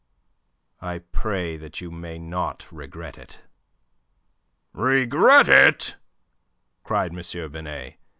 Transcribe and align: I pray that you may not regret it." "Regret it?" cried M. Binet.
I 0.81 0.97
pray 0.97 1.57
that 1.57 1.79
you 1.79 1.91
may 1.91 2.17
not 2.17 2.65
regret 2.71 3.19
it." 3.19 3.43
"Regret 4.73 5.47
it?" 5.47 5.97
cried 6.83 7.15
M. 7.15 7.51
Binet. 7.51 7.97